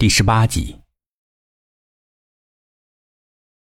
[0.00, 0.80] 第十八集，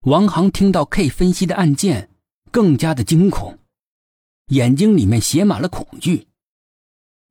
[0.02, 2.12] 王航听到 K 分析的案件，
[2.52, 3.58] 更加的惊恐，
[4.50, 6.28] 眼睛里面写满了恐惧。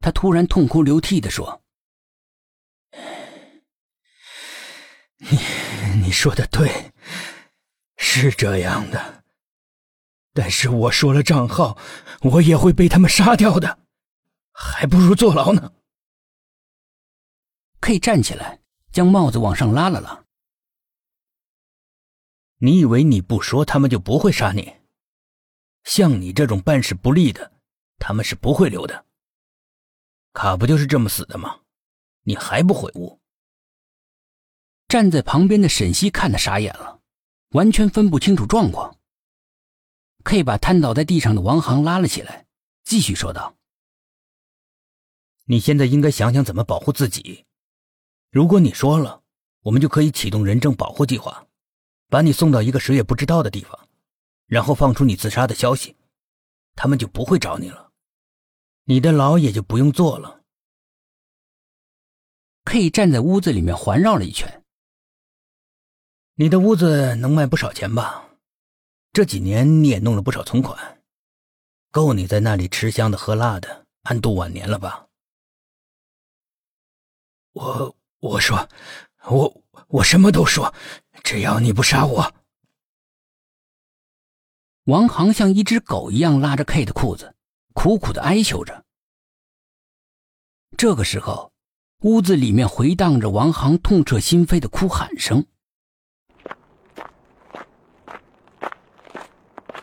[0.00, 1.62] 他突然痛哭流涕的说
[5.18, 5.38] ：“你
[6.02, 6.92] 你说的对，
[7.96, 9.22] 是这样的。
[10.32, 11.78] 但是我说了账号，
[12.22, 13.78] 我也会被他们杀掉的，
[14.50, 15.74] 还不如坐牢呢。
[17.80, 18.58] ”K 站起来。
[18.96, 20.24] 将帽子往上拉了拉。
[22.56, 24.74] 你以为你不说，他们就不会杀你？
[25.84, 27.52] 像你这种办事不力的，
[27.98, 29.04] 他们是不会留的。
[30.32, 31.60] 卡不就是这么死的吗？
[32.22, 33.20] 你还不悔悟？
[34.88, 37.02] 站在旁边的沈西看得傻眼了，
[37.50, 38.96] 完全分不清楚状况。
[40.24, 42.46] K 把瘫倒在地上的王航拉了起来，
[42.82, 43.58] 继续说道
[45.44, 47.44] ：“你现在应该想想怎么保护自己。”
[48.36, 49.22] 如果你说了，
[49.62, 51.46] 我们就可以启动人证保护计划，
[52.10, 53.88] 把你送到一个谁也不知道的地方，
[54.44, 55.96] 然后放出你自杀的消息，
[56.74, 57.92] 他们就不会找你了，
[58.84, 60.42] 你的牢也就不用坐了。
[62.66, 64.62] K 站在屋子里面环绕了一圈，
[66.34, 68.28] 你的屋子能卖不少钱吧？
[69.14, 71.02] 这几年你也弄了不少存款，
[71.90, 75.06] 够你在那里吃香的喝辣的，安度晚年了吧？
[77.54, 77.96] 我。
[78.26, 78.68] 我说，
[79.28, 80.74] 我我什么都说，
[81.22, 82.34] 只要你不杀我。
[84.84, 87.34] 王航像一只狗一样拉着 K 的裤子，
[87.72, 88.84] 苦苦的哀求着。
[90.76, 91.52] 这个时候，
[92.02, 95.46] 屋子里面回荡着王航痛彻心扉的哭喊声。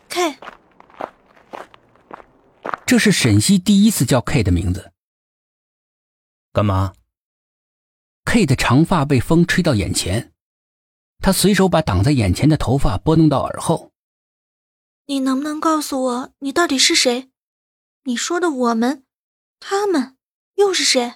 [0.10, 0.38] K，
[2.86, 4.94] 这是沈西第一次叫 K 的名字。
[6.54, 6.94] 干嘛
[8.26, 10.32] ？K 的长发被风吹到眼前，
[11.20, 13.92] 他随手把挡在眼前的头发拨弄到耳后。
[15.06, 17.30] 你能不能告诉我，你到底是谁？
[18.06, 19.04] 你说的我们、
[19.60, 20.18] 他们
[20.56, 21.14] 又是谁？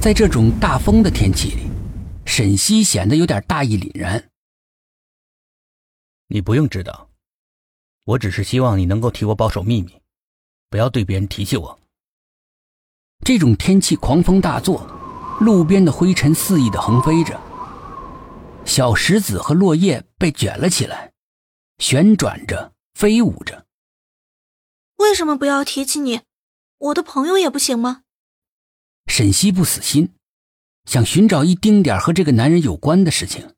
[0.00, 1.68] 在这种大风的天气里，
[2.26, 4.30] 沈西显得有点大义凛然。
[6.28, 7.10] 你不用知道，
[8.04, 10.00] 我只是希望你能够替我保守秘密，
[10.68, 11.78] 不要对别人提起我。
[13.24, 14.86] 这种天气，狂风大作。
[15.40, 17.40] 路边的灰尘肆意的横飞着，
[18.64, 21.12] 小石子和落叶被卷了起来，
[21.78, 23.66] 旋转着，飞舞着。
[24.96, 26.20] 为什么不要提起你？
[26.78, 28.02] 我的朋友也不行吗？
[29.06, 30.14] 沈西不死心，
[30.84, 33.54] 想寻找一丁点和这个男人有关的事情。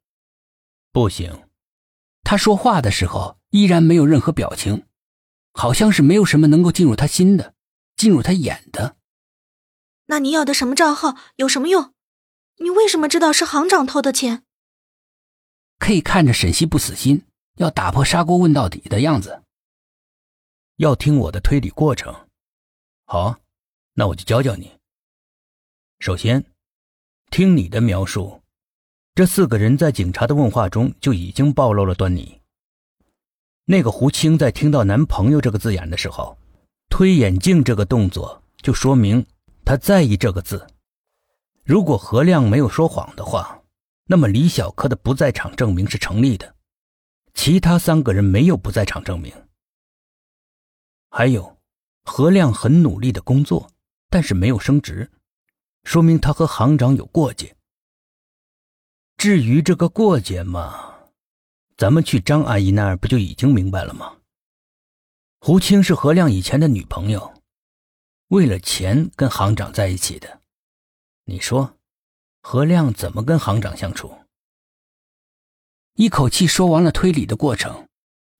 [0.92, 1.44] 不行。
[2.24, 4.84] 他说话的时候依然没有任何表情，
[5.52, 7.54] 好像是没有什么能够进入他心的，
[7.96, 8.96] 进入他眼的。
[10.06, 11.92] 那你要的什么账号有什么用？
[12.58, 14.44] 你为什么知道是行长偷的钱
[15.78, 19.42] ？K 看着沈西不死心，要打破砂锅问到底的样子。
[20.76, 22.28] 要听我的推理过程？
[23.04, 23.38] 好，
[23.94, 24.72] 那我就教教你。
[25.98, 26.44] 首先，
[27.30, 28.42] 听你的描述，
[29.14, 32.40] 这四个人在警察的问话中就已经暴露了端倪。
[33.64, 36.38] 那个胡青在听到“男朋友”这个字眼的时候，
[36.88, 39.26] 推眼镜这个动作就说明。
[39.66, 40.64] 他在意这个字。
[41.64, 43.64] 如果何亮没有说谎的话，
[44.04, 46.54] 那么李小柯的不在场证明是成立的。
[47.34, 49.34] 其他三个人没有不在场证明。
[51.10, 51.58] 还有，
[52.04, 53.68] 何亮很努力的工作，
[54.08, 55.10] 但是没有升职，
[55.82, 57.56] 说明他和行长有过节。
[59.16, 60.94] 至于这个过节嘛，
[61.76, 64.18] 咱们去张阿姨那儿不就已经明白了吗？
[65.40, 67.35] 胡青是何亮以前的女朋友。
[68.28, 70.40] 为了钱跟行长在一起的，
[71.24, 71.78] 你说，
[72.42, 74.18] 何亮怎么跟行长相处？
[75.94, 77.88] 一口气说完了推理的过程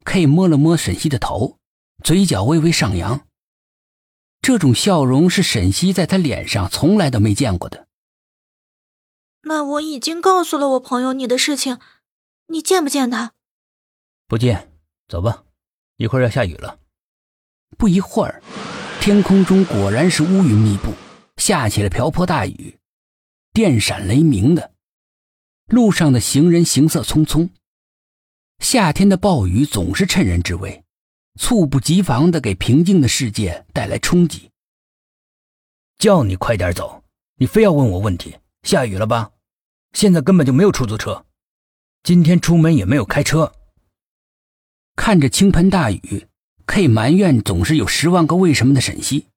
[0.04, 1.58] ，K 摸了摸沈西的头，
[2.02, 3.26] 嘴角微微上扬。
[4.42, 7.86] 这种笑容是沈西在他脸上从来都没见过的。
[9.42, 11.78] 那我已经告诉了我朋友你的事情，
[12.48, 13.34] 你见不见他？
[14.26, 14.72] 不见，
[15.06, 15.44] 走吧，
[15.96, 16.80] 一会儿要下雨了。
[17.78, 18.42] 不一会儿。
[19.06, 20.92] 天空中果然是乌云密布，
[21.36, 22.76] 下起了瓢泼大雨，
[23.52, 24.72] 电闪雷鸣的。
[25.68, 27.48] 路上的行人行色匆匆。
[28.58, 30.82] 夏天的暴雨总是趁人之危，
[31.38, 34.50] 猝不及防的给平静的世界带来冲击。
[35.98, 37.04] 叫你快点走，
[37.36, 38.36] 你非要问我问题。
[38.64, 39.30] 下雨了吧？
[39.92, 41.24] 现在根本就没有出租车，
[42.02, 43.52] 今天出门也没有开车。
[44.96, 46.26] 看着倾盆大雨。
[46.66, 49.28] K 埋怨总是有十万个为什么的沈西，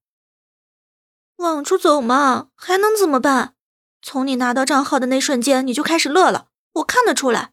[1.37, 3.53] 往出走嘛，还能怎么办？
[4.01, 7.51] 从你拿到账号的那瞬间，你就开始乐了，我看得出来。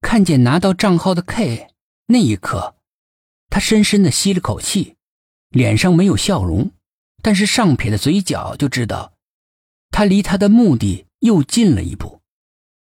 [0.00, 1.68] 看见拿到账号的 K
[2.06, 2.76] 那一刻，
[3.50, 4.96] 他深深的吸了口气，
[5.50, 6.72] 脸上没有笑容，
[7.22, 9.12] 但是上撇的嘴角就知道，
[9.90, 12.21] 他离他的目的又近了一步。